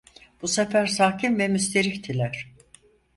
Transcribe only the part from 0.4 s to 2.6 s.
Bu sefer sakin ve müsterihtiler.